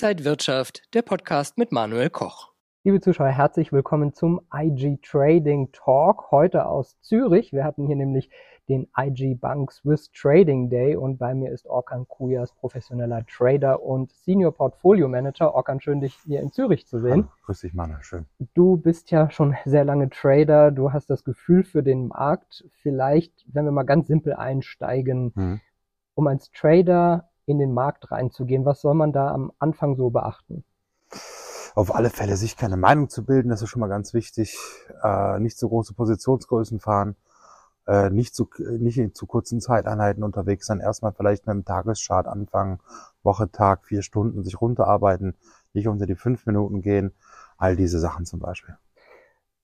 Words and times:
Inside 0.00 0.24
Wirtschaft, 0.24 0.94
der 0.94 1.02
Podcast 1.02 1.58
mit 1.58 1.72
Manuel 1.72 2.08
Koch. 2.08 2.52
Liebe 2.84 3.00
Zuschauer, 3.00 3.30
herzlich 3.30 3.72
willkommen 3.72 4.12
zum 4.12 4.40
IG 4.54 5.00
Trading 5.02 5.72
Talk. 5.72 6.30
Heute 6.30 6.66
aus 6.66 7.00
Zürich. 7.00 7.52
Wir 7.52 7.64
hatten 7.64 7.84
hier 7.84 7.96
nämlich 7.96 8.30
den 8.68 8.86
IG 8.96 9.34
Bank 9.34 9.72
Swiss 9.72 10.12
Trading 10.12 10.70
Day 10.70 10.94
und 10.94 11.18
bei 11.18 11.34
mir 11.34 11.50
ist 11.50 11.66
Orkan 11.66 12.06
Kujas, 12.06 12.52
professioneller 12.52 13.26
Trader 13.26 13.82
und 13.82 14.12
Senior 14.12 14.54
Portfolio 14.54 15.08
Manager. 15.08 15.52
Orkan, 15.52 15.80
schön, 15.80 16.00
dich 16.00 16.14
hier 16.24 16.42
in 16.42 16.52
Zürich 16.52 16.86
zu 16.86 17.00
sehen. 17.00 17.24
Hallo, 17.24 17.46
grüß 17.46 17.62
dich, 17.62 17.74
Manuel, 17.74 18.02
schön. 18.04 18.26
Du 18.54 18.76
bist 18.76 19.10
ja 19.10 19.28
schon 19.32 19.56
sehr 19.64 19.84
lange 19.84 20.10
Trader. 20.10 20.70
Du 20.70 20.92
hast 20.92 21.10
das 21.10 21.24
Gefühl 21.24 21.64
für 21.64 21.82
den 21.82 22.06
Markt. 22.06 22.64
Vielleicht, 22.82 23.32
wenn 23.52 23.64
wir 23.64 23.72
mal 23.72 23.82
ganz 23.82 24.06
simpel 24.06 24.34
einsteigen, 24.34 25.32
mhm. 25.34 25.60
um 26.14 26.28
als 26.28 26.52
Trader 26.52 27.28
in 27.48 27.58
den 27.58 27.72
Markt 27.72 28.10
reinzugehen, 28.10 28.64
was 28.64 28.80
soll 28.80 28.94
man 28.94 29.12
da 29.12 29.32
am 29.32 29.52
Anfang 29.58 29.96
so 29.96 30.10
beachten? 30.10 30.64
auf 31.78 31.94
alle 31.94 32.10
Fälle 32.10 32.36
sich 32.36 32.56
keine 32.56 32.76
Meinung 32.76 33.08
zu 33.08 33.24
bilden, 33.24 33.50
das 33.50 33.62
ist 33.62 33.68
schon 33.68 33.78
mal 33.78 33.86
ganz 33.86 34.12
wichtig. 34.12 34.58
Äh, 35.04 35.38
nicht 35.38 35.56
zu 35.56 35.68
große 35.68 35.94
Positionsgrößen 35.94 36.80
fahren, 36.80 37.14
äh, 37.86 38.10
nicht, 38.10 38.34
zu, 38.34 38.48
nicht 38.58 38.98
in 38.98 39.14
zu 39.14 39.26
kurzen 39.26 39.60
Zeiteinheiten 39.60 40.24
unterwegs 40.24 40.66
sein. 40.66 40.80
Erstmal 40.80 41.12
vielleicht 41.12 41.46
mit 41.46 41.54
dem 41.54 41.64
Tageschart 41.64 42.26
anfangen, 42.26 42.80
Woche, 43.22 43.52
Tag, 43.52 43.84
vier 43.84 44.02
Stunden 44.02 44.42
sich 44.42 44.60
runterarbeiten, 44.60 45.36
nicht 45.72 45.86
unter 45.86 46.06
die 46.06 46.16
fünf 46.16 46.46
Minuten 46.46 46.82
gehen. 46.82 47.12
All 47.56 47.76
diese 47.76 48.00
Sachen 48.00 48.26
zum 48.26 48.40
Beispiel. 48.40 48.76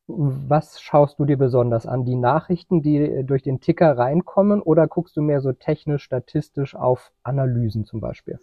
Was 0.07 0.81
schaust 0.83 1.19
du 1.19 1.25
dir 1.25 1.39
besonders 1.39 1.87
an? 1.87 2.05
Die 2.05 2.17
Nachrichten, 2.17 2.83
die 2.83 3.25
durch 3.25 3.43
den 3.43 3.61
Ticker 3.61 3.97
reinkommen 3.97 4.61
oder 4.61 4.87
guckst 4.87 5.17
du 5.17 5.23
mehr 5.23 5.41
so 5.41 5.53
technisch, 5.53 6.05
statistisch 6.05 6.75
auf 6.75 7.11
Analysen 7.23 7.87
zum 7.87 8.01
Beispiel? 8.01 8.39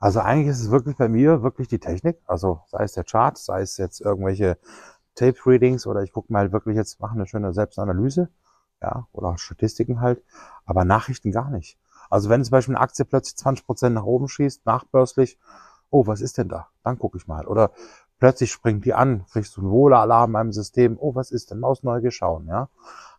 Also 0.00 0.18
eigentlich 0.18 0.48
ist 0.48 0.60
es 0.60 0.72
wirklich 0.72 0.96
bei 0.96 1.08
mir 1.08 1.44
wirklich 1.44 1.68
die 1.68 1.78
Technik. 1.78 2.20
Also 2.26 2.62
sei 2.66 2.82
es 2.82 2.94
der 2.94 3.04
Chart, 3.04 3.38
sei 3.38 3.60
es 3.60 3.76
jetzt 3.76 4.00
irgendwelche 4.00 4.58
Tape-Readings 5.14 5.86
oder 5.86 6.02
ich 6.02 6.12
gucke 6.12 6.32
mal 6.32 6.50
wirklich 6.50 6.76
jetzt, 6.76 7.00
mache 7.00 7.14
eine 7.14 7.26
schöne 7.26 7.52
Selbstanalyse, 7.52 8.30
ja, 8.80 9.06
oder 9.12 9.38
Statistiken 9.38 10.00
halt, 10.00 10.24
aber 10.64 10.84
Nachrichten 10.84 11.30
gar 11.30 11.50
nicht. 11.50 11.78
Also 12.10 12.28
wenn 12.28 12.42
zum 12.42 12.50
Beispiel 12.50 12.74
eine 12.74 12.82
Aktie 12.82 13.04
plötzlich 13.04 13.36
20 13.36 13.64
Prozent 13.64 13.94
nach 13.94 14.04
oben 14.04 14.28
schießt, 14.28 14.66
nachbörslich, 14.66 15.38
oh, 15.90 16.06
was 16.06 16.20
ist 16.20 16.38
denn 16.38 16.48
da? 16.48 16.68
Dann 16.82 16.98
gucke 16.98 17.18
ich 17.18 17.28
mal. 17.28 17.46
Oder 17.46 17.70
plötzlich 18.22 18.52
springt 18.52 18.84
die 18.84 18.94
an, 18.94 19.24
kriegst 19.32 19.56
du 19.56 19.62
einen 19.62 19.70
Wohle-Alarm 19.72 20.36
im 20.36 20.52
System, 20.52 20.96
oh, 21.00 21.16
was 21.16 21.32
ist 21.32 21.50
denn? 21.50 21.58
Maus 21.58 21.82
neu 21.82 22.00
geschaut, 22.00 22.44
ja. 22.46 22.68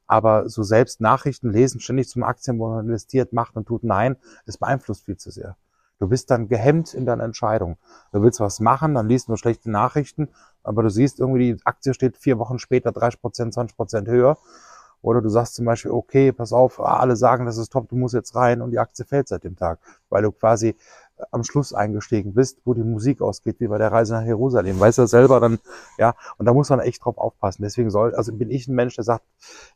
Aber 0.08 0.48
so 0.48 0.64
selbst 0.64 1.02
Nachrichten 1.02 1.52
lesen, 1.52 1.82
ständig 1.82 2.08
zum 2.08 2.24
Aktien, 2.24 2.58
wo 2.58 2.70
man 2.70 2.86
investiert, 2.86 3.34
macht 3.34 3.58
und 3.58 3.66
tut, 3.66 3.84
nein, 3.84 4.16
es 4.46 4.58
beeinflusst 4.58 5.04
viel 5.04 5.18
zu 5.18 5.30
sehr. 5.30 5.58
Du 6.00 6.08
bist 6.08 6.32
dann 6.32 6.48
gehemmt 6.48 6.94
in 6.94 7.06
deiner 7.06 7.26
Entscheidung. 7.26 7.76
Du 8.14 8.22
willst 8.22 8.40
was 8.40 8.62
machen, 8.62 8.94
dann 8.96 9.10
liest 9.10 9.28
du 9.28 9.36
schlechte 9.36 9.70
Nachrichten, 9.70 10.30
aber 10.64 10.84
du 10.84 10.90
siehst 10.90 11.20
irgendwie, 11.20 11.56
die 11.56 11.66
Aktie 11.66 11.94
steht 11.94 12.16
vier 12.16 12.40
Wochen 12.40 12.58
später 12.58 12.94
30 12.94 13.20
Prozent, 13.20 13.54
20 13.56 13.76
Prozent 13.76 14.08
höher. 14.08 14.38
Oder 15.02 15.22
du 15.22 15.28
sagst 15.28 15.56
zum 15.56 15.66
Beispiel, 15.66 15.92
okay, 15.92 16.32
pass 16.32 16.54
auf, 16.54 16.80
alle 16.80 17.18
sagen, 17.18 17.46
das 17.46 17.58
ist 17.58 17.74
top, 17.74 17.90
du 17.90 17.98
musst 17.98 18.16
jetzt 18.16 18.36
rein 18.36 18.62
und 18.62 18.72
die 18.72 18.80
Aktie 18.80 19.04
fällt 19.04 19.28
seit 19.28 19.44
dem 19.44 19.58
Tag, 19.58 19.80
weil 20.10 20.24
du 20.24 20.32
quasi 20.32 20.78
am 21.32 21.44
Schluss 21.44 21.74
eingestiegen 21.74 22.34
bist, 22.34 22.60
wo 22.66 22.74
die 22.74 22.84
Musik 22.84 23.22
ausgeht, 23.22 23.60
wie 23.60 23.68
bei 23.68 23.78
der 23.78 23.92
Reise 23.92 24.14
nach 24.14 24.26
Jerusalem. 24.26 24.80
Weißt 24.80 24.98
du 24.98 25.08
selber 25.08 25.40
dann, 25.40 25.60
ja, 25.98 26.16
und 26.38 26.46
da 26.46 26.54
muss 26.54 26.70
man 26.70 26.80
echt 26.80 27.04
drauf 27.04 27.18
aufpassen. 27.18 27.64
Deswegen 27.64 27.90
soll, 27.90 28.16
also 28.16 28.34
bin 28.34 28.50
ich 28.50 28.68
ein 28.68 28.76
Mensch, 28.76 28.96
der 28.96 29.04
sagt, 29.04 29.26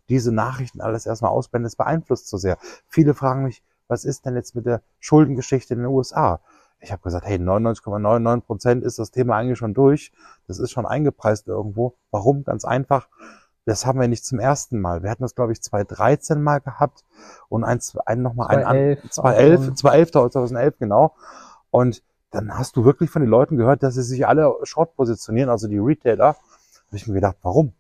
diese 0.10 0.32
Nachrichten 0.32 0.82
alles 0.82 1.06
erstmal 1.06 1.32
ausblenden, 1.32 1.66
das 1.66 1.76
beeinflusst 1.76 2.28
zu 2.28 2.38
sehr. 2.38 2.58
Viele 2.88 3.14
fragen 3.14 3.44
mich, 3.44 3.64
was 3.88 4.04
ist 4.04 4.26
denn 4.26 4.36
jetzt 4.36 4.56
mit 4.56 4.66
der 4.66 4.82
Schuldengeschichte 5.00 5.74
in 5.74 5.82
den 5.82 5.88
USA? 5.88 6.42
Ich 6.80 6.92
habe 6.92 7.02
gesagt, 7.02 7.26
hey, 7.26 7.38
99,99 7.38 8.42
Prozent 8.42 8.84
ist 8.84 9.00
das 9.00 9.12
Thema 9.12 9.38
eigentlich 9.38 9.58
schon 9.58 9.74
durch. 9.74 10.12
Das 10.48 10.60
ist 10.60 10.72
schon 10.72 10.86
eingepreist 10.86 11.48
irgendwo. 11.48 11.96
Warum? 12.12 12.44
Ganz 12.44 12.66
einfach. 12.66 13.08
Das 13.68 13.86
haben 13.86 14.00
wir 14.00 14.08
nicht 14.08 14.26
zum 14.26 14.40
ersten 14.40 14.80
Mal. 14.80 15.04
Wir 15.04 15.10
hatten 15.10 15.24
das, 15.24 15.36
glaube 15.36 15.52
ich, 15.52 15.62
2013 15.62 16.42
mal 16.42 16.62
gehabt 16.62 17.04
und 17.50 17.66
eins, 17.66 17.98
ein, 18.06 18.22
nochmal 18.22 18.48
ein, 18.48 18.98
2011, 19.10 19.76
2011, 19.76 20.12
2011, 20.12 20.80
genau. 20.80 21.16
Und 21.70 22.02
dann 22.32 22.58
hast 22.58 22.78
du 22.78 22.86
wirklich 22.86 23.10
von 23.10 23.22
den 23.22 23.30
Leuten 23.30 23.58
gehört, 23.58 23.84
dass 23.84 23.96
sie 23.96 24.04
sich 24.04 24.26
alle 24.26 24.56
short 24.64 24.96
positionieren, 24.96 25.50
also 25.50 25.68
die 25.68 25.80
Retailer. 25.80 26.16
Da 26.16 26.88
habe 26.88 26.96
ich 26.96 27.08
mir 27.08 27.16
gedacht, 27.16 27.36
warum? 27.42 27.74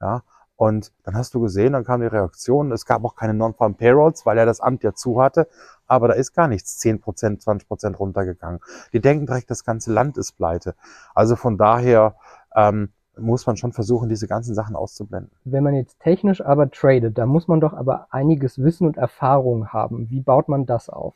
Ja, 0.00 0.22
und 0.54 0.92
dann 1.02 1.16
hast 1.16 1.34
du 1.34 1.40
gesehen, 1.40 1.72
dann 1.72 1.82
kam 1.82 2.02
die 2.02 2.06
Reaktion, 2.06 2.70
es 2.70 2.86
gab 2.86 3.04
auch 3.04 3.16
keine 3.16 3.34
Non-Farm 3.34 3.74
Payrolls, 3.74 4.24
weil 4.24 4.38
er 4.38 4.46
das 4.46 4.60
Amt 4.60 4.84
ja 4.84 4.94
zu 4.94 5.20
hatte, 5.20 5.48
aber 5.88 6.06
da 6.06 6.14
ist 6.14 6.34
gar 6.34 6.46
nichts 6.46 6.80
10%, 6.80 7.42
20% 7.42 7.96
runtergegangen. 7.96 8.60
Die 8.92 9.00
denken 9.00 9.26
direkt, 9.26 9.50
das 9.50 9.64
ganze 9.64 9.92
Land 9.92 10.18
ist 10.18 10.36
pleite. 10.36 10.76
Also 11.16 11.34
von 11.34 11.58
daher 11.58 12.14
ähm, 12.54 12.92
muss 13.22 13.46
man 13.46 13.56
schon 13.56 13.72
versuchen, 13.72 14.08
diese 14.08 14.26
ganzen 14.26 14.54
Sachen 14.54 14.76
auszublenden. 14.76 15.30
Wenn 15.44 15.64
man 15.64 15.74
jetzt 15.74 15.98
technisch 16.00 16.44
aber 16.44 16.70
tradet, 16.70 17.16
da 17.16 17.26
muss 17.26 17.48
man 17.48 17.60
doch 17.60 17.72
aber 17.72 18.08
einiges 18.10 18.62
Wissen 18.62 18.86
und 18.86 18.96
Erfahrung 18.96 19.68
haben. 19.68 20.10
Wie 20.10 20.20
baut 20.20 20.48
man 20.48 20.66
das 20.66 20.90
auf? 20.90 21.14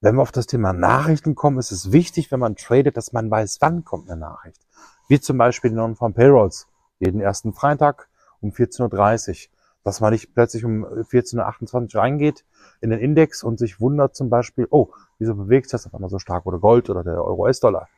Wenn 0.00 0.16
wir 0.16 0.22
auf 0.22 0.32
das 0.32 0.46
Thema 0.46 0.72
Nachrichten 0.72 1.34
kommen, 1.34 1.58
ist 1.58 1.72
es 1.72 1.90
wichtig, 1.90 2.30
wenn 2.30 2.40
man 2.40 2.56
tradet, 2.56 2.96
dass 2.96 3.12
man 3.12 3.30
weiß, 3.30 3.58
wann 3.60 3.84
kommt 3.84 4.10
eine 4.10 4.20
Nachricht. 4.20 4.60
Wie 5.08 5.20
zum 5.20 5.38
Beispiel 5.38 5.70
die 5.70 5.76
Non-Farm 5.76 6.12
Payrolls. 6.12 6.68
Jeden 6.98 7.20
ersten 7.20 7.52
Freitag 7.52 8.08
um 8.40 8.50
14.30 8.50 9.48
Uhr. 9.48 9.52
Dass 9.84 10.00
man 10.00 10.12
nicht 10.12 10.34
plötzlich 10.34 10.64
um 10.64 10.84
14.28 10.84 11.94
Uhr 11.94 12.02
reingeht 12.02 12.44
in 12.80 12.90
den 12.90 12.98
Index 12.98 13.42
und 13.44 13.58
sich 13.58 13.80
wundert 13.80 14.16
zum 14.16 14.30
Beispiel, 14.30 14.66
oh, 14.70 14.90
wieso 15.18 15.34
bewegt 15.34 15.66
sich 15.66 15.72
das 15.72 15.86
auf 15.86 15.94
einmal 15.94 16.10
so 16.10 16.18
stark 16.18 16.44
oder 16.44 16.58
Gold 16.58 16.90
oder 16.90 17.04
der 17.04 17.24
Euro-US-Dollar. 17.24 17.88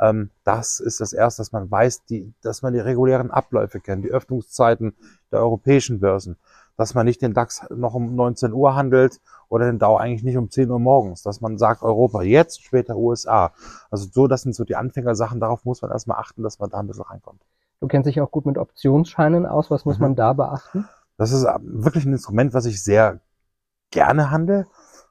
Ähm, 0.00 0.30
das 0.44 0.80
ist 0.80 1.00
das 1.00 1.12
Erste, 1.12 1.40
dass 1.40 1.52
man 1.52 1.70
weiß, 1.70 2.04
die, 2.04 2.32
dass 2.42 2.62
man 2.62 2.72
die 2.72 2.80
regulären 2.80 3.30
Abläufe 3.30 3.80
kennt, 3.80 4.04
die 4.04 4.10
Öffnungszeiten 4.10 4.94
der 5.32 5.40
europäischen 5.40 6.00
Börsen, 6.00 6.36
dass 6.76 6.94
man 6.94 7.06
nicht 7.06 7.22
den 7.22 7.34
DAX 7.34 7.62
noch 7.70 7.94
um 7.94 8.14
19 8.14 8.52
Uhr 8.52 8.74
handelt 8.74 9.20
oder 9.48 9.66
den 9.66 9.78
DAO 9.78 9.96
eigentlich 9.96 10.22
nicht 10.22 10.36
um 10.36 10.50
10 10.50 10.70
Uhr 10.70 10.78
morgens, 10.78 11.22
dass 11.22 11.40
man 11.40 11.58
sagt 11.58 11.82
Europa 11.82 12.22
jetzt, 12.22 12.62
später 12.62 12.96
USA. 12.96 13.52
Also 13.90 14.08
so, 14.10 14.26
das 14.26 14.42
sind 14.42 14.54
so 14.54 14.64
die 14.64 14.76
Anfängersachen, 14.76 15.40
darauf 15.40 15.64
muss 15.64 15.82
man 15.82 15.90
erstmal 15.90 16.18
achten, 16.18 16.42
dass 16.42 16.58
man 16.58 16.70
da 16.70 16.78
ein 16.78 16.86
bisschen 16.86 17.04
reinkommt. 17.04 17.42
Du 17.80 17.86
kennst 17.86 18.08
dich 18.08 18.20
auch 18.20 18.30
gut 18.30 18.46
mit 18.46 18.58
Optionsscheinen 18.58 19.46
aus. 19.46 19.70
Was 19.70 19.84
muss 19.84 19.98
mhm. 19.98 20.02
man 20.02 20.16
da 20.16 20.32
beachten? 20.32 20.88
Das 21.16 21.32
ist 21.32 21.46
wirklich 21.60 22.04
ein 22.04 22.12
Instrument, 22.12 22.54
was 22.54 22.64
ich 22.64 22.82
sehr 22.82 23.20
gerne 23.90 24.30
handle. 24.30 24.66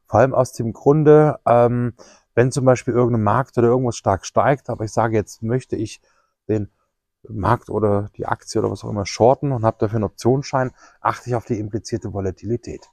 Vor 0.05 0.19
allem 0.21 0.33
aus 0.33 0.53
dem 0.53 0.73
Grunde, 0.73 1.39
ähm, 1.45 1.93
wenn 2.37 2.51
zum 2.51 2.65
Beispiel 2.65 2.93
irgendein 2.93 3.23
Markt 3.23 3.57
oder 3.57 3.69
irgendwas 3.69 3.97
stark 3.97 4.23
steigt, 4.23 4.69
aber 4.69 4.85
ich 4.85 4.91
sage, 4.91 5.15
jetzt 5.15 5.41
möchte 5.41 5.75
ich 5.75 6.01
den 6.47 6.69
Markt 7.27 7.71
oder 7.71 8.11
die 8.15 8.27
Aktie 8.27 8.61
oder 8.61 8.69
was 8.69 8.83
auch 8.83 8.91
immer 8.91 9.07
shorten 9.07 9.51
und 9.51 9.65
habe 9.65 9.77
dafür 9.79 9.95
einen 9.95 10.03
Optionsschein, 10.03 10.69
achte 11.01 11.31
ich 11.31 11.35
auf 11.35 11.45
die 11.45 11.57
implizierte 11.57 12.13
Volatilität. 12.13 12.91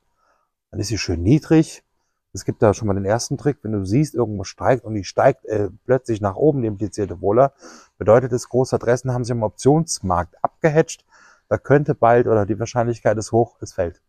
Dann 0.70 0.80
ist 0.80 0.88
sie 0.88 0.96
schön 0.96 1.22
niedrig, 1.22 1.84
es 2.32 2.46
gibt 2.46 2.62
da 2.62 2.72
schon 2.72 2.88
mal 2.88 2.94
den 2.94 3.04
ersten 3.04 3.36
Trick, 3.36 3.58
wenn 3.60 3.72
du 3.72 3.84
siehst, 3.84 4.14
irgendwo 4.14 4.44
steigt 4.44 4.82
und 4.82 4.94
die 4.94 5.04
steigt 5.04 5.44
äh, 5.44 5.68
plötzlich 5.84 6.22
nach 6.22 6.36
oben, 6.36 6.62
die 6.62 6.68
implizierte 6.68 7.20
Wohler, 7.20 7.52
bedeutet 7.98 8.32
es, 8.32 8.48
große 8.48 8.74
Adressen 8.74 9.12
haben 9.12 9.24
sich 9.24 9.32
im 9.32 9.42
Optionsmarkt 9.42 10.42
abgehatcht. 10.42 11.04
Da 11.50 11.58
könnte 11.58 11.94
bald 11.94 12.28
oder 12.28 12.46
die 12.46 12.58
Wahrscheinlichkeit 12.58 13.18
ist 13.18 13.30
hoch, 13.30 13.58
es 13.60 13.74
fällt. 13.74 14.00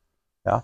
Ja. 0.46 0.64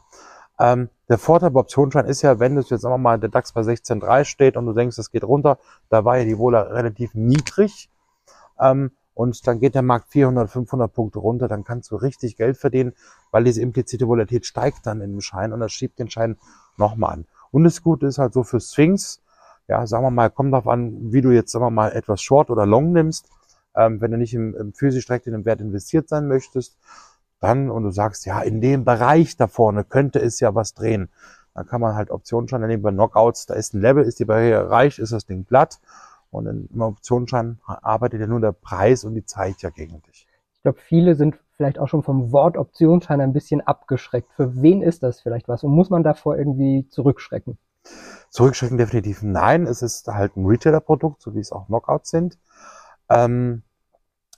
Ähm, 0.61 0.89
der 1.09 1.17
Vorteil 1.17 1.49
bei 1.49 1.59
Optionsschein 1.59 2.05
ist 2.05 2.21
ja, 2.21 2.39
wenn 2.39 2.55
du 2.55 2.61
jetzt 2.61 2.81
sagen 2.81 2.93
wir 2.93 2.99
mal, 2.99 3.19
der 3.19 3.29
DAX 3.29 3.51
bei 3.51 3.61
16,3 3.61 4.25
steht 4.25 4.57
und 4.57 4.67
du 4.67 4.73
denkst, 4.73 4.97
es 4.99 5.09
geht 5.09 5.23
runter, 5.23 5.57
da 5.89 6.05
war 6.05 6.19
ja 6.19 6.23
die 6.23 6.37
Wohler 6.37 6.71
relativ 6.71 7.15
niedrig. 7.15 7.89
Ähm, 8.59 8.91
und 9.15 9.45
dann 9.47 9.59
geht 9.59 9.75
der 9.75 9.81
Markt 9.81 10.09
400, 10.09 10.49
500 10.49 10.93
Punkte 10.93 11.19
runter, 11.19 11.47
dann 11.47 11.63
kannst 11.63 11.91
du 11.91 11.95
richtig 11.95 12.37
Geld 12.37 12.57
verdienen, 12.57 12.93
weil 13.31 13.43
diese 13.43 13.61
implizite 13.61 14.07
Volatilität 14.07 14.45
steigt 14.45 14.85
dann 14.85 15.01
in 15.01 15.11
dem 15.11 15.21
Schein 15.21 15.51
und 15.51 15.59
das 15.59 15.71
schiebt 15.71 15.99
den 15.99 16.09
Schein 16.09 16.37
nochmal 16.77 17.13
an. 17.13 17.25
Und 17.51 17.63
das 17.63 17.81
Gute 17.81 18.05
ist 18.05 18.19
halt 18.19 18.33
so 18.33 18.43
für 18.43 18.59
Sphinx, 18.59 19.21
ja, 19.67 19.85
sagen 19.87 20.05
wir 20.05 20.11
mal, 20.11 20.29
kommt 20.29 20.53
darauf 20.53 20.67
an, 20.67 21.11
wie 21.11 21.21
du 21.21 21.31
jetzt, 21.31 21.51
sagen 21.51 21.65
wir 21.65 21.71
mal, 21.71 21.91
etwas 21.91 22.21
Short 22.21 22.49
oder 22.49 22.65
Long 22.65 22.93
nimmst. 22.93 23.29
Ähm, 23.75 23.99
wenn 23.99 24.11
du 24.11 24.17
nicht 24.17 24.33
im, 24.33 24.55
im 24.55 24.73
physisch 24.73 25.05
direkt 25.07 25.27
in 25.27 25.33
den 25.33 25.45
Wert 25.45 25.61
investiert 25.61 26.07
sein 26.07 26.27
möchtest, 26.27 26.77
dann, 27.41 27.69
und 27.69 27.83
du 27.83 27.91
sagst, 27.91 28.25
ja, 28.25 28.39
in 28.41 28.61
dem 28.61 28.85
Bereich 28.85 29.35
da 29.35 29.47
vorne 29.47 29.83
könnte 29.83 30.19
es 30.19 30.39
ja 30.39 30.55
was 30.55 30.73
drehen. 30.73 31.09
Dann 31.53 31.65
kann 31.65 31.81
man 31.81 31.95
halt 31.95 32.11
Optionsschein 32.11 32.61
nehmen 32.61 32.81
bei 32.81 32.91
Knockouts, 32.91 33.45
da 33.47 33.55
ist 33.55 33.73
ein 33.73 33.81
Level, 33.81 34.05
ist 34.05 34.19
die 34.19 34.25
Barriere 34.25 34.61
erreicht, 34.61 34.99
ist 34.99 35.11
das 35.11 35.25
Ding 35.25 35.45
glatt. 35.45 35.79
Und 36.29 36.45
im 36.45 36.81
Optionsschein 36.81 37.59
arbeitet 37.65 38.21
ja 38.21 38.27
nur 38.27 38.39
der 38.39 38.53
Preis 38.53 39.03
und 39.03 39.15
die 39.15 39.25
Zeit 39.25 39.61
ja 39.61 39.69
gegen 39.69 40.01
dich. 40.03 40.27
Ich 40.53 40.61
glaube, 40.63 40.79
viele 40.79 41.15
sind 41.15 41.37
vielleicht 41.57 41.77
auch 41.77 41.87
schon 41.87 42.03
vom 42.03 42.31
Wort 42.31 42.55
Optionsschein 42.55 43.19
ein 43.19 43.33
bisschen 43.33 43.59
abgeschreckt. 43.59 44.31
Für 44.33 44.61
wen 44.61 44.81
ist 44.81 45.03
das 45.03 45.19
vielleicht 45.19 45.47
was? 45.49 45.63
Und 45.63 45.71
muss 45.71 45.89
man 45.89 46.03
davor 46.03 46.37
irgendwie 46.37 46.87
zurückschrecken? 46.87 47.57
Zurückschrecken 48.29 48.77
definitiv 48.77 49.23
nein. 49.23 49.67
Es 49.67 49.81
ist 49.81 50.07
halt 50.07 50.37
ein 50.37 50.45
Retailer-Produkt, 50.45 51.21
so 51.21 51.35
wie 51.35 51.39
es 51.39 51.51
auch 51.51 51.65
Knockouts 51.65 52.11
sind. 52.11 52.37
Ähm, 53.09 53.63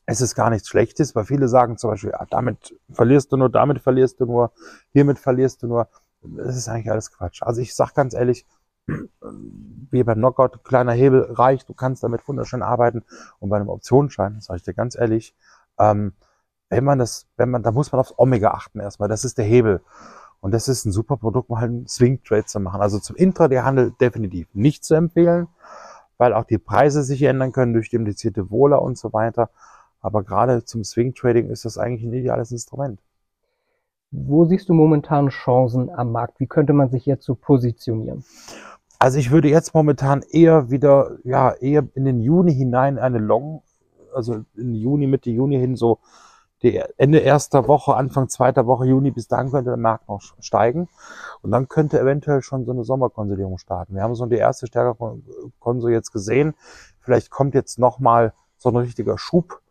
es 0.06 0.22
ist 0.22 0.36
gar 0.36 0.50
nichts 0.50 0.68
Schlechtes, 0.68 1.16
weil 1.16 1.26
viele 1.26 1.48
sagen 1.48 1.78
zum 1.78 1.92
Beispiel, 1.92 2.12
ja, 2.12 2.26
damit 2.30 2.76
verlierst 2.92 3.32
du 3.32 3.38
nur, 3.38 3.50
damit 3.50 3.80
verlierst 3.80 4.20
du 4.20 4.26
nur, 4.26 4.52
hiermit 4.92 5.20
verlierst 5.20 5.64
du 5.64 5.68
nur. 5.68 5.88
Das 6.22 6.56
ist 6.56 6.68
eigentlich 6.68 6.92
alles 6.92 7.12
Quatsch. 7.12 7.42
Also 7.42 7.62
ich 7.62 7.74
sag 7.76 7.94
ganz 7.94 8.14
ehrlich, 8.14 8.46
wie 8.88 10.04
beim 10.04 10.18
Knockout, 10.18 10.64
kleiner 10.64 10.94
Hebel 10.94 11.22
reicht, 11.32 11.70
du 11.70 11.74
kannst 11.74 12.04
damit 12.04 12.28
wunderschön 12.28 12.62
arbeiten. 12.62 13.04
Und 13.40 13.50
bei 13.50 13.58
einem 13.58 13.70
Optionsschein, 13.70 14.42
sage 14.42 14.58
ich 14.58 14.64
dir 14.64 14.74
ganz 14.74 14.96
ehrlich, 14.96 15.36
ähm, 15.80 16.14
wenn 16.70 16.84
man 16.84 17.00
das, 17.00 17.28
wenn 17.38 17.50
man, 17.50 17.64
da 17.64 17.72
muss 17.72 17.92
man 17.92 18.00
aufs 18.00 18.14
Omega 18.18 18.52
achten 18.52 18.80
erstmal. 18.80 19.10
Das 19.10 19.24
ist 19.24 19.38
der 19.38 19.46
Hebel. 19.46 19.82
Und 20.42 20.52
das 20.54 20.68
ist 20.68 20.86
ein 20.86 20.92
super 20.92 21.16
Produkt, 21.16 21.50
um 21.50 21.60
halt 21.60 21.70
einen 21.70 21.88
Swing 21.88 22.22
Trade 22.24 22.46
zu 22.46 22.60
machen. 22.60 22.82
Also 22.82 23.00
zum 23.00 23.16
Intraday-Handel 23.16 23.92
definitiv 24.02 24.48
nicht 24.54 24.84
zu 24.84 24.96
empfehlen, 24.96 25.48
weil 26.18 26.34
auch 26.34 26.44
die 26.44 26.58
Preise 26.58 27.04
sich 27.04 27.22
ändern 27.24 27.54
können 27.54 27.74
durch 27.74 27.90
die 27.90 27.96
implizierte 27.96 28.50
Wohler 28.50 28.82
und 28.82 28.98
so 28.98 29.14
weiter. 29.14 29.50
Aber 30.04 30.22
gerade 30.24 30.66
zum 30.66 30.84
Swing 30.84 31.16
Trading 31.16 31.50
ist 31.50 31.66
das 31.66 31.80
eigentlich 31.80 32.04
ein 32.04 32.14
ideales 32.14 32.52
Instrument. 32.52 33.00
Wo 34.12 34.46
siehst 34.46 34.70
du 34.70 34.74
momentan 34.74 35.30
Chancen 35.30 35.90
am 35.90 36.12
Markt? 36.12 36.40
Wie 36.40 36.46
könnte 36.46 36.74
man 36.74 36.92
sich 36.92 37.08
jetzt 37.08 37.26
so 37.26 37.34
positionieren? 37.34 38.24
Also 39.00 39.18
ich 39.18 39.32
würde 39.32 39.48
jetzt 39.48 39.74
momentan 39.74 40.22
eher 40.22 40.70
wieder, 40.70 41.18
ja, 41.24 41.52
eher 41.54 41.88
in 41.96 42.06
den 42.06 42.20
Juni 42.20 42.54
hinein 42.54 43.00
eine 43.00 43.18
Long, 43.18 43.64
also 44.14 44.44
in 44.56 44.76
Juni, 44.76 45.08
Mitte 45.08 45.32
Juni 45.32 45.58
hin 45.58 45.76
so 45.76 46.00
die 46.62 46.82
Ende 46.98 47.20
erster 47.20 47.68
Woche, 47.68 47.96
Anfang 47.96 48.30
zweiter 48.30 48.68
Woche 48.68 48.86
Juni, 48.86 49.12
bis 49.12 49.28
dahin 49.28 49.52
könnte 49.52 49.72
der 49.72 49.78
Markt 49.78 50.08
noch 50.08 50.22
steigen. 50.40 50.90
Und 51.42 51.52
dann 51.52 51.68
könnte 51.68 52.00
eventuell 52.00 52.42
schon 52.42 52.66
so 52.66 52.72
eine 52.72 52.84
Sommerkonsolidierung 52.84 53.58
starten. 53.58 53.96
Wir 53.96 54.04
haben 54.04 54.16
so 54.16 54.26
die 54.26 54.36
erste 54.36 54.68
Stärke 54.68 54.96
von 54.96 55.24
Konso 55.60 55.90
jetzt 55.90 56.12
gesehen. 56.12 56.54
Vielleicht 57.00 57.30
kommt 57.30 57.56
jetzt 57.56 57.80
nochmal 57.80 58.34
so 58.58 58.70
ein 58.70 58.78
richtiger 58.78 59.18
Schub 59.18 59.63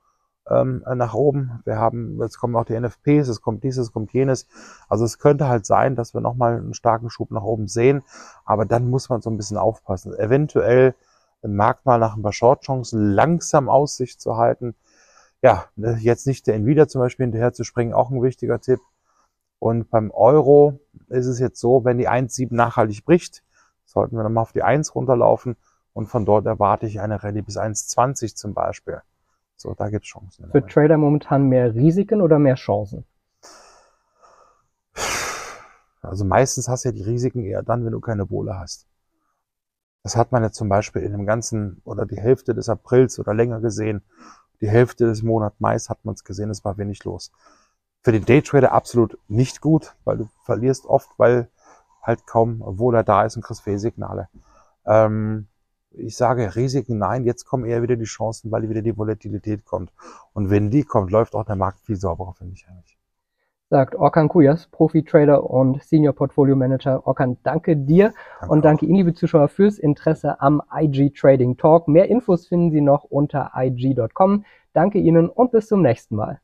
ähm, 0.49 0.83
nach 0.95 1.15
oben. 1.15 1.61
Wir 1.65 1.77
haben, 1.77 2.21
jetzt 2.21 2.39
kommen 2.39 2.57
auch 2.57 2.65
die 2.65 2.79
NFPs, 2.79 3.29
es 3.29 3.41
kommt 3.41 3.65
dieses, 3.65 3.87
es 3.87 3.93
kommt 3.93 4.13
jenes. 4.13 4.47
Also 4.89 5.05
es 5.05 5.19
könnte 5.19 5.49
halt 5.49 5.67
sein, 5.67 5.97
dass 5.97 6.15
wir 6.15 6.21
nochmal 6.21 6.57
einen 6.57 6.75
starken 6.75 7.11
Schub 7.11 7.31
nach 7.31 7.43
oben 7.43 7.69
sehen, 7.69 8.03
aber 8.45 8.65
dann 8.65 8.91
muss 8.91 9.09
man 9.09 9.21
so 9.21 9.31
ein 9.31 9.37
bisschen 9.37 9.57
aufpassen. 9.57 10.15
Eventuell 10.15 10.95
im 11.43 11.57
Markt 11.57 11.87
mal 11.87 11.99
nach 11.99 12.17
ein 12.17 12.23
paar 12.23 12.33
Short-Chancen 12.33 13.13
langsam 13.13 13.69
Aussicht 13.69 14.21
zu 14.21 14.37
halten. 14.37 14.75
Ja, 15.43 15.67
ne, 15.77 15.99
jetzt 16.01 16.27
nicht 16.27 16.47
der 16.47 16.55
Nvidia 16.55 16.87
zum 16.87 17.01
Beispiel 17.01 17.25
hinterher 17.25 17.53
zu 17.53 17.65
springen, 17.65 17.93
auch 17.95 18.11
ein 18.11 18.23
wichtiger 18.23 18.61
Tipp. 18.61 18.81
Und 19.59 19.91
beim 19.91 20.11
Euro 20.11 20.81
ist 21.09 21.27
es 21.27 21.39
jetzt 21.39 21.61
so, 21.61 21.85
wenn 21.85 21.99
die 21.99 22.09
1,7 22.09 22.55
nachhaltig 22.55 23.05
bricht, 23.05 23.43
sollten 23.85 24.17
wir 24.17 24.23
nochmal 24.23 24.43
auf 24.43 24.53
die 24.53 24.63
1 24.63 24.95
runterlaufen 24.95 25.57
und 25.93 26.07
von 26.07 26.25
dort 26.25 26.47
erwarte 26.47 26.87
ich 26.87 27.01
eine 27.01 27.23
Rallye 27.23 27.43
bis 27.43 27.57
1,20 27.59 28.35
zum 28.35 28.55
Beispiel. 28.55 29.03
So, 29.63 29.75
da 29.75 29.91
gibt's 29.91 30.09
Chancen. 30.09 30.51
Für 30.51 30.67
Trader 30.67 30.99
momentan 30.99 31.49
mehr 31.49 31.73
Risiken 31.73 32.21
oder 32.21 32.41
mehr 32.41 32.57
Chancen? 32.57 33.05
Also 36.01 36.25
meistens 36.25 36.69
hast 36.69 36.85
du 36.85 36.89
ja 36.89 36.93
die 36.93 37.05
Risiken 37.05 37.45
eher 37.45 37.63
dann, 37.63 37.85
wenn 37.85 37.93
du 37.93 38.01
keine 38.01 38.27
Bohle 38.27 38.59
hast. 38.59 38.89
Das 40.03 40.17
hat 40.17 40.33
man 40.33 40.43
ja 40.43 40.51
zum 40.51 40.69
Beispiel 40.69 41.03
in 41.03 41.13
dem 41.13 41.27
ganzen 41.27 41.81
oder 41.85 42.07
die 42.07 42.21
Hälfte 42.21 42.55
des 42.55 42.69
Aprils 42.69 43.21
oder 43.21 43.35
länger 43.35 43.61
gesehen. 43.61 44.03
Die 44.61 44.69
Hälfte 44.69 45.07
des 45.07 45.23
Monats 45.23 45.61
Mai 45.61 45.79
hat 45.79 46.05
man 46.05 46.17
es 46.17 46.25
gesehen, 46.25 46.51
es 46.51 46.65
war 46.65 46.77
wenig 46.77 47.05
los. 47.05 47.31
Für 48.03 48.11
den 48.11 48.25
Daytrader 48.25 48.73
absolut 48.73 49.17
nicht 49.29 49.61
gut, 49.61 49.95
weil 50.03 50.19
du 50.19 50.29
verlierst 50.43 50.87
oft, 50.87 51.09
weil 51.19 51.49
halt 52.03 52.27
kaum 52.27 52.63
Wohler 52.65 53.05
da 53.05 53.25
ist 53.25 53.37
und 53.37 53.43
kriegst 53.43 53.63
Fehlsignale. 53.63 54.29
Ähm, 54.87 55.47
ich 55.95 56.17
sage 56.17 56.55
Risiken 56.57 56.99
nein, 56.99 57.25
jetzt 57.25 57.45
kommen 57.45 57.65
eher 57.65 57.83
wieder 57.83 57.97
die 57.97 58.05
Chancen, 58.05 58.51
weil 58.51 58.69
wieder 58.69 58.83
die 58.83 58.97
Volatilität 58.97 59.65
kommt. 59.65 59.93
Und 60.33 60.51
wenn 60.51 60.71
die 60.71 60.85
kommt, 60.85 61.11
läuft 61.11 61.35
auch 61.35 61.45
der 61.45 61.57
Markt 61.57 61.81
viel 61.81 61.97
sauberer, 61.97 62.35
finde 62.35 62.55
ich 62.55 62.67
eigentlich. 62.69 62.99
Sagt 63.71 63.95
Orkan 63.95 64.29
Kujas, 64.29 64.69
Profi-Trader 64.71 65.49
und 65.49 65.83
Senior 65.83 66.13
Portfolio 66.13 66.55
Manager. 66.55 67.07
Orkan, 67.07 67.39
danke 67.43 67.75
dir 67.75 68.13
danke 68.41 68.53
und 68.53 68.65
danke 68.65 68.85
auch. 68.85 68.89
Ihnen, 68.91 68.99
liebe 68.99 69.15
Zuschauer, 69.15 69.49
fürs 69.49 69.79
Interesse 69.79 70.41
am 70.43 70.61
IG 70.75 71.11
Trading 71.11 71.57
Talk. 71.57 71.89
Mehr 71.89 72.09
Infos 72.09 72.47
finden 72.47 72.71
Sie 72.71 72.83
noch 72.83 73.05
unter 73.05 73.51
ig.com. 73.57 74.45
Danke 74.75 74.99
Ihnen 74.99 75.29
und 75.29 75.53
bis 75.53 75.69
zum 75.69 75.81
nächsten 75.81 76.17
Mal. 76.17 76.41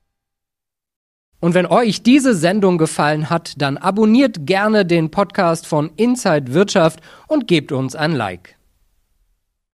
Und 1.40 1.54
wenn 1.54 1.66
euch 1.66 2.02
diese 2.02 2.34
Sendung 2.34 2.78
gefallen 2.78 3.30
hat, 3.30 3.60
dann 3.60 3.76
abonniert 3.76 4.46
gerne 4.46 4.84
den 4.84 5.10
Podcast 5.10 5.66
von 5.66 5.90
Inside 5.96 6.52
Wirtschaft 6.52 7.00
und 7.28 7.46
gebt 7.46 7.72
uns 7.72 7.94
ein 7.94 8.12
Like. 8.12 8.57